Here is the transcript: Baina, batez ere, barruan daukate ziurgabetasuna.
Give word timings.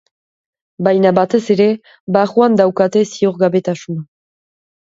Baina, 0.87 1.11
batez 1.19 1.41
ere, 1.57 1.67
barruan 2.17 2.57
daukate 2.63 3.07
ziurgabetasuna. 3.13 4.07